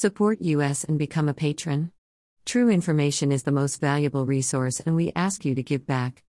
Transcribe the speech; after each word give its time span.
Support 0.00 0.40
us 0.40 0.84
and 0.84 0.98
become 0.98 1.28
a 1.28 1.34
patron. 1.34 1.92
True 2.46 2.70
information 2.70 3.30
is 3.30 3.42
the 3.42 3.52
most 3.52 3.82
valuable 3.82 4.24
resource 4.24 4.80
and 4.80 4.96
we 4.96 5.12
ask 5.14 5.44
you 5.44 5.54
to 5.54 5.62
give 5.62 5.86
back. 5.86 6.22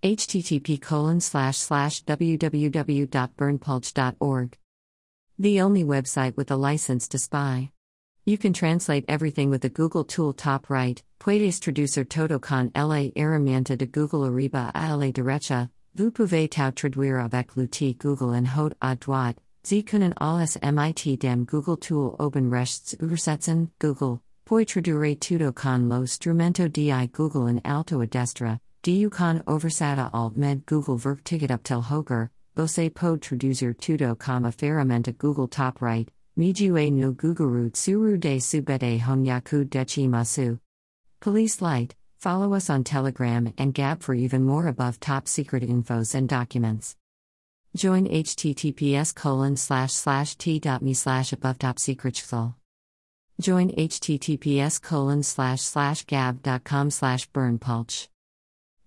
http 0.00 0.80
colon 0.80 1.20
slash 1.20 1.56
slash 1.56 2.04
www.berndpulch.org. 2.04 4.58
The 5.40 5.60
only 5.60 5.82
website 5.82 6.36
with 6.36 6.52
a 6.52 6.56
license 6.56 7.08
to 7.08 7.18
spy. 7.18 7.72
You 8.24 8.38
can 8.38 8.52
translate 8.52 9.04
everything 9.08 9.50
with 9.50 9.62
the 9.62 9.70
Google 9.70 10.04
tool 10.04 10.32
top 10.32 10.70
right. 10.70 11.02
Puedes 11.18 11.58
traducir 11.58 12.08
todo 12.08 12.38
con 12.38 12.70
la 12.76 13.10
herramienta 13.16 13.76
de 13.76 13.86
Google 13.86 14.24
arriba 14.24 14.70
a 14.72 14.96
la 14.96 15.10
derecha. 15.10 15.68
Vous 15.96 16.12
pouvez 16.12 16.48
tout 16.48 16.76
traduire 16.76 17.18
avec 17.18 17.56
l'outil 17.56 17.96
Google 17.98 18.36
en 18.36 18.46
haut 18.46 18.72
à 18.80 18.94
droite. 18.94 19.40
Sie 19.66 19.82
können 19.82 20.14
alles 20.20 20.56
mit 20.62 21.18
dem 21.18 21.44
Google 21.44 21.76
Tool 21.76 22.14
oben 22.20 22.50
rechts 22.50 22.94
übersetzen. 23.00 23.72
Google. 23.80 24.20
Poi 24.44 24.64
tradurre 24.64 25.18
tutto 25.18 25.52
con 25.52 25.88
lo 25.88 26.06
strumento 26.06 26.72
di 26.72 27.08
Google 27.10 27.48
in 27.48 27.60
alto 27.64 28.00
a 28.00 28.06
destra. 28.06 28.60
Du 28.84 29.10
con 29.10 29.42
oversata 29.44 30.08
alt 30.14 30.36
med 30.36 30.64
Google 30.66 30.96
verktyget 30.98 31.50
upp 31.50 31.64
till 31.64 31.82
höger. 31.82 32.30
Você 32.56 32.94
pode 32.94 33.20
traduzir 33.22 33.76
tutto 33.76 34.14
com 34.14 34.44
a 34.44 34.52
ferramenta 34.52 35.10
Google 35.10 35.48
top 35.48 35.82
right. 35.82 36.08
Mijue 36.38 36.92
no 36.92 37.12
Guguru 37.12 37.68
Tsuru 37.72 38.20
de 38.20 38.38
Subete 38.38 39.00
Honyaku 39.00 39.64
Dechi 39.64 40.08
Masu. 40.08 40.60
Police 41.18 41.60
Light, 41.60 41.96
follow 42.20 42.54
us 42.54 42.70
on 42.70 42.84
Telegram 42.84 43.52
and 43.58 43.74
Gab 43.74 44.00
for 44.00 44.14
even 44.14 44.44
more 44.44 44.68
above 44.68 45.00
top 45.00 45.26
secret 45.26 45.64
infos 45.64 46.14
and 46.14 46.28
documents. 46.28 46.94
Join 47.76 48.08
https 48.08 49.14
colon 49.14 49.54
slash 49.54 49.92
slash 49.92 50.36
t.me 50.36 50.94
slash 50.94 51.34
above 51.34 51.58
top 51.58 51.78
secret 51.78 52.16
Join 53.38 53.70
https 53.70 54.80
colon 54.80 55.22
slash 55.22 55.60
slash 55.60 56.06
gab.com 56.06 56.90
slash 56.90 57.28
berndpulch. 57.32 58.08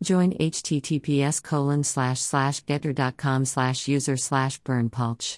Join 0.01 0.33
https 0.33 1.43
colon 1.43 1.83
slash 1.83 2.19
slash 2.19 2.63
gettr.com 2.63 3.45
slash 3.45 3.87
user 3.87 4.17
slash 4.17 4.59
berndpulch. 4.63 5.37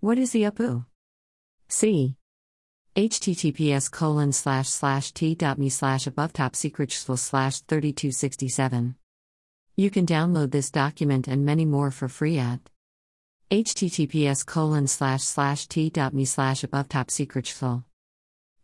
What 0.00 0.16
is 0.16 0.32
the 0.32 0.44
UPU? 0.44 0.86
C. 1.68 2.16
https 2.96 3.90
colon 3.90 4.32
slash 4.32 4.70
slash 4.70 5.12
t.me 5.12 5.68
slash 5.68 6.06
above 6.06 6.32
top 6.32 6.56
secret 6.56 6.90
slash 6.90 7.60
3267. 7.60 8.94
You 9.74 9.88
can 9.88 10.04
download 10.04 10.50
this 10.50 10.70
document 10.70 11.26
and 11.26 11.46
many 11.46 11.64
more 11.64 11.90
for 11.90 12.06
free 12.06 12.38
at 12.38 12.60
https 13.50 14.44
colon 14.44 14.86
slash 14.86 15.22
slash 15.22 15.66
t.me 15.66 16.24
slash 16.26 16.62
above 16.62 16.88
top 16.88 17.10
secret 17.10 17.46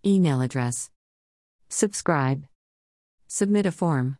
Email 0.04 0.42
address. 0.42 0.90
Subscribe. 1.70 2.44
Submit 3.26 3.64
a 3.64 3.72
form. 3.72 4.18